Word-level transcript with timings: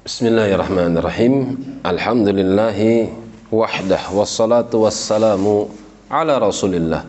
Bismillahirrahmanirrahim. 0.00 1.60
Alhamdulillahi 1.84 3.12
wahdah 3.52 4.00
wassalatu 4.16 4.88
wassalamu 4.88 5.68
ala 6.08 6.40
Rasulillah 6.40 7.04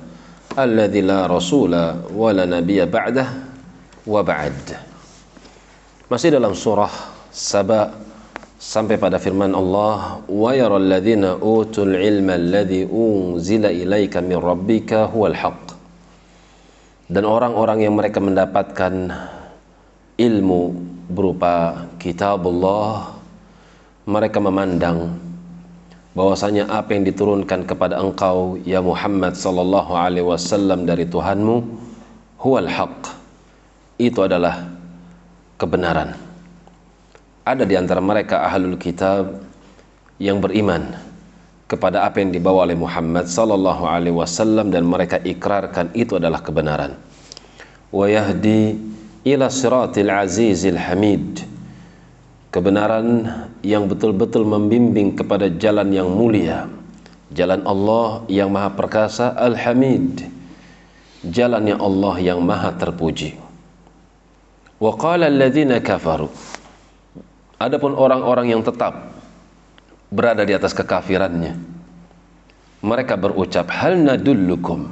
alladzi 0.60 1.00
la 1.00 1.24
rasula 1.24 2.04
wa 2.12 2.36
la 2.36 2.44
nabiyya 2.44 2.92
ba'dah 2.92 3.28
wa 4.04 4.20
ba'd. 4.20 4.76
Masih 6.12 6.36
dalam 6.36 6.52
surah 6.52 6.92
Saba 7.32 7.96
sampai 8.60 9.00
pada 9.00 9.24
firman 9.24 9.56
Allah 9.56 10.20
wa 10.28 10.52
yaral 10.52 10.84
ladzina 10.84 11.40
utul 11.40 11.96
ilma 11.96 12.36
alladzi 12.36 12.92
unzila 12.92 13.72
ilaika 13.72 14.20
min 14.20 14.36
rabbika 14.36 15.08
huwal 15.08 15.32
haqq. 15.32 15.80
Dan 17.08 17.24
orang-orang 17.24 17.88
yang 17.88 17.96
mereka 17.96 18.20
mendapatkan 18.20 19.16
ilmu 20.20 20.91
berupa 21.12 21.86
kitabullah 22.00 23.20
mereka 24.08 24.42
memandang 24.42 25.14
bahwasanya 26.12 26.68
apa 26.68 26.92
yang 26.92 27.08
diturunkan 27.08 27.64
kepada 27.64 28.00
engkau 28.00 28.60
ya 28.68 28.84
Muhammad 28.84 29.36
sallallahu 29.36 29.96
alaihi 29.96 30.28
wasallam 30.28 30.84
dari 30.84 31.08
Tuhanmu 31.08 31.64
huwal 32.42 32.68
haq. 32.68 33.16
Itu 34.02 34.26
adalah 34.26 34.66
kebenaran. 35.62 36.18
Ada 37.46 37.64
di 37.70 37.78
antara 37.78 38.02
mereka 38.02 38.42
ahlul 38.50 38.76
kitab 38.82 39.46
yang 40.18 40.42
beriman 40.42 40.98
kepada 41.70 42.04
apa 42.04 42.20
yang 42.20 42.34
dibawa 42.34 42.68
oleh 42.68 42.76
Muhammad 42.76 43.30
sallallahu 43.30 43.88
alaihi 43.88 44.18
wasallam 44.18 44.74
dan 44.74 44.84
mereka 44.84 45.22
ikrarkan 45.22 45.94
itu 45.96 46.18
adalah 46.18 46.44
kebenaran. 46.44 46.98
Wa 47.94 48.10
yahdi 48.10 48.76
ila 49.26 49.48
siratil 49.50 50.10
azizil 50.10 50.78
hamid. 50.78 51.46
Kebenaran 52.52 53.32
yang 53.64 53.88
betul-betul 53.88 54.44
membimbing 54.44 55.16
kepada 55.16 55.48
jalan 55.48 55.88
yang 55.96 56.12
mulia. 56.12 56.68
Jalan 57.32 57.64
Allah 57.64 58.28
yang 58.28 58.52
maha 58.52 58.76
perkasa 58.76 59.32
al-hamid. 59.40 60.28
Jalannya 61.24 61.80
Allah 61.80 62.16
yang 62.20 62.44
maha 62.44 62.76
terpuji. 62.76 63.40
Wa 64.84 64.92
qala 65.00 65.32
alladhina 65.32 65.80
kafaru. 65.80 66.28
Adapun 67.56 67.96
orang-orang 67.96 68.52
yang 68.52 68.66
tetap 68.66 69.16
berada 70.12 70.44
di 70.44 70.52
atas 70.52 70.76
kekafirannya 70.76 71.56
mereka 72.82 73.14
berucap 73.14 73.70
hal 73.70 73.94
nadullukum? 73.94 74.90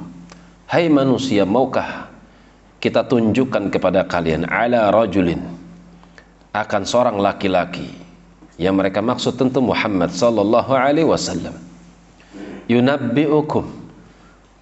Hai 0.70 0.86
manusia 0.86 1.42
maukah 1.42 2.09
kita 2.80 3.04
tunjukkan 3.04 3.68
kepada 3.68 4.08
kalian 4.08 4.48
ala 4.48 4.88
rajulin 4.88 5.44
akan 6.56 6.82
seorang 6.82 7.20
laki-laki. 7.20 7.92
Yang 8.60 8.74
mereka 8.76 9.00
maksud 9.00 9.40
tentu 9.40 9.64
Muhammad 9.64 10.12
sallallahu 10.12 10.72
alaihi 10.76 11.08
wasallam. 11.08 11.56
Yunabbiukum. 12.68 13.64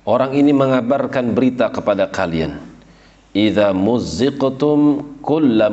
Orang 0.07 0.39
ini 0.39 0.55
mengabarkan 0.55 1.35
berita 1.35 1.67
kepada 1.71 2.07
kalian. 2.07 2.63
Idza 3.35 3.75
muzziqtum 3.75 5.03
kulla 5.21 5.69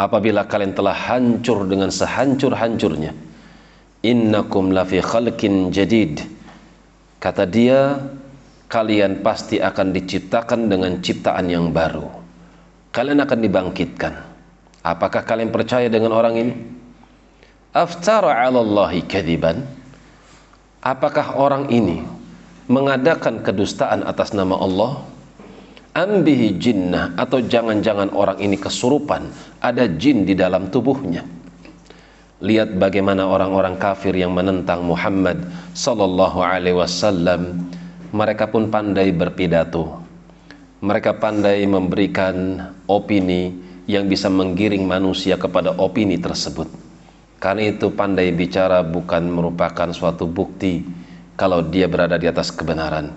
apabila 0.00 0.48
kalian 0.48 0.72
telah 0.72 0.96
hancur 0.96 1.68
dengan 1.68 1.92
sehancur-hancurnya 1.92 3.12
innakum 4.00 4.72
lafi 4.72 5.04
khalqin 5.04 5.68
jadid. 5.68 6.24
Kata 7.20 7.44
dia 7.44 8.00
kalian 8.70 9.26
pasti 9.26 9.58
akan 9.58 9.90
diciptakan 9.90 10.70
dengan 10.70 11.02
ciptaan 11.02 11.50
yang 11.50 11.74
baru. 11.74 12.06
Kalian 12.94 13.18
akan 13.18 13.38
dibangkitkan. 13.42 14.14
Apakah 14.86 15.26
kalian 15.26 15.50
percaya 15.50 15.90
dengan 15.90 16.14
orang 16.14 16.34
ini? 16.38 16.54
Aftara 17.74 18.46
'ala 18.46 18.62
kadiban? 19.04 19.66
Apakah 20.80 21.36
orang 21.36 21.68
ini 21.68 22.00
mengadakan 22.70 23.44
kedustaan 23.44 24.06
atas 24.06 24.32
nama 24.32 24.56
Allah? 24.56 25.04
Ambihi 25.90 26.54
jinnah 26.54 27.18
atau 27.18 27.42
jangan-jangan 27.42 28.14
orang 28.14 28.38
ini 28.38 28.54
kesurupan, 28.54 29.26
ada 29.58 29.90
jin 29.90 30.22
di 30.22 30.38
dalam 30.38 30.70
tubuhnya. 30.70 31.26
Lihat 32.40 32.78
bagaimana 32.78 33.26
orang-orang 33.26 33.74
kafir 33.74 34.14
yang 34.14 34.30
menentang 34.32 34.86
Muhammad 34.86 35.50
sallallahu 35.74 36.40
alaihi 36.40 36.78
wasallam 36.78 37.68
mereka 38.10 38.50
pun 38.50 38.66
pandai 38.66 39.14
berpidato. 39.14 40.02
Mereka 40.82 41.22
pandai 41.22 41.62
memberikan 41.62 42.58
opini 42.90 43.54
yang 43.86 44.10
bisa 44.10 44.26
menggiring 44.26 44.82
manusia 44.82 45.38
kepada 45.38 45.78
opini 45.78 46.18
tersebut. 46.18 46.66
Karena 47.38 47.70
itu 47.70 47.94
pandai 47.94 48.34
bicara 48.34 48.82
bukan 48.82 49.30
merupakan 49.30 49.88
suatu 49.94 50.26
bukti 50.26 50.82
kalau 51.38 51.62
dia 51.62 51.86
berada 51.86 52.18
di 52.18 52.26
atas 52.26 52.50
kebenaran. 52.50 53.14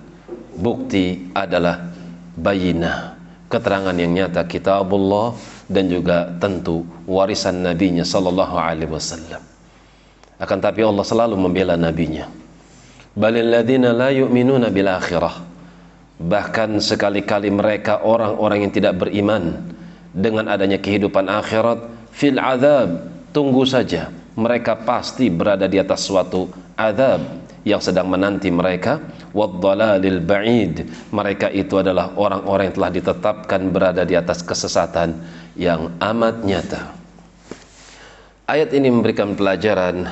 Bukti 0.53 1.34
adalah 1.34 1.90
bayinah, 2.38 3.18
keterangan 3.50 3.96
yang 3.98 4.14
nyata 4.14 4.46
kitabullah 4.46 5.34
dan 5.66 5.90
juga 5.90 6.30
tentu 6.38 6.86
warisan 7.09 7.66
nabinya 7.66 8.06
sallallahu 8.06 8.56
alaihi 8.62 8.92
wasallam. 8.94 9.42
Akan 10.38 10.59
tapi 10.62 10.86
Allah 10.86 11.03
selalu 11.08 11.36
membela 11.40 11.74
nabinya 11.74 12.43
balil 13.13 13.50
ladina 13.50 13.94
la 13.94 14.09
yu'minuna 14.09 14.74
bil 14.74 14.90
akhirah. 14.90 15.35
Bahkan 16.24 16.78
sekali-kali 16.79 17.50
mereka 17.50 18.06
orang-orang 18.06 18.69
yang 18.69 18.74
tidak 18.74 19.01
beriman 19.01 19.74
dengan 20.13 20.46
adanya 20.47 20.78
kehidupan 20.78 21.25
akhirat 21.25 22.09
fil 22.13 22.38
azab 22.38 23.09
tunggu 23.34 23.66
saja. 23.66 24.13
Mereka 24.34 24.85
pasti 24.85 25.29
berada 25.29 25.69
di 25.69 25.78
atas 25.78 26.09
suatu 26.09 26.50
azab 26.73 27.22
yang 27.66 27.81
sedang 27.81 28.09
menanti 28.09 28.50
mereka. 28.50 29.02
Waddalalil 29.34 30.22
ba'id. 30.22 30.85
Mereka 31.09 31.50
itu 31.53 31.81
adalah 31.81 32.13
orang-orang 32.18 32.69
yang 32.69 32.78
telah 32.78 32.91
ditetapkan 32.94 33.62
berada 33.73 34.06
di 34.06 34.13
atas 34.13 34.46
kesesatan 34.46 35.18
yang 35.57 35.97
amat 35.97 36.46
nyata. 36.46 36.81
Ayat 38.46 38.73
ini 38.78 38.94
memberikan 38.94 39.34
pelajaran 39.34 40.06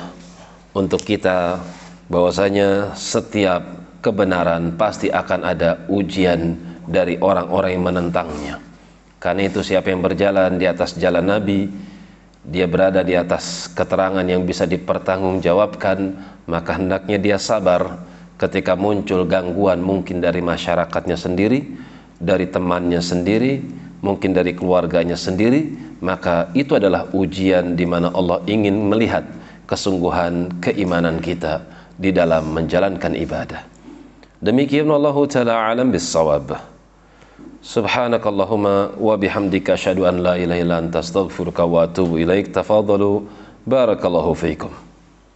untuk 0.74 1.04
kita 1.04 1.62
bahwasanya 2.12 2.92
setiap 2.92 3.64
kebenaran 4.04 4.76
pasti 4.76 5.08
akan 5.08 5.48
ada 5.48 5.80
ujian 5.88 6.60
dari 6.84 7.16
orang-orang 7.16 7.72
yang 7.72 7.84
menentangnya. 7.88 8.54
Karena 9.16 9.48
itu 9.48 9.64
siapa 9.64 9.88
yang 9.88 10.04
berjalan 10.04 10.60
di 10.60 10.68
atas 10.68 10.92
jalan 11.00 11.24
Nabi, 11.24 11.72
dia 12.44 12.68
berada 12.68 13.00
di 13.00 13.16
atas 13.16 13.72
keterangan 13.72 14.26
yang 14.28 14.44
bisa 14.44 14.68
dipertanggungjawabkan, 14.68 15.98
maka 16.44 16.76
hendaknya 16.76 17.16
dia 17.16 17.38
sabar 17.40 18.04
ketika 18.36 18.76
muncul 18.76 19.24
gangguan 19.24 19.80
mungkin 19.80 20.20
dari 20.20 20.44
masyarakatnya 20.44 21.16
sendiri, 21.16 21.64
dari 22.20 22.50
temannya 22.50 23.00
sendiri, 23.00 23.62
mungkin 24.04 24.36
dari 24.36 24.52
keluarganya 24.52 25.16
sendiri, 25.16 25.70
maka 26.02 26.50
itu 26.52 26.76
adalah 26.76 27.08
ujian 27.14 27.78
di 27.78 27.86
mana 27.86 28.10
Allah 28.12 28.42
ingin 28.50 28.90
melihat 28.90 29.22
kesungguhan 29.70 30.58
keimanan 30.58 31.22
kita 31.22 31.62
di 31.96 32.10
dalam 32.12 32.52
menjalankan 32.52 33.12
ibadah. 33.16 33.62
Demikian 34.42 34.90
Allah 34.90 35.16
taala 35.30 35.54
alam 35.70 35.94
bisawab. 35.94 36.58
Subhanakallahumma 37.62 38.98
wa 38.98 39.14
bihamdika 39.14 39.78
asyhadu 39.78 40.02
an 40.02 40.18
la 40.18 40.34
ilaha 40.34 40.58
illa 40.58 40.76
anta 40.82 40.98
astaghfiruka 40.98 41.62
wa 41.62 41.86
atubu 41.86 42.18
ilaik. 42.18 42.50
Tafadhalu 42.50 43.22
barakallahu 43.62 44.34
fiikum. 44.34 44.91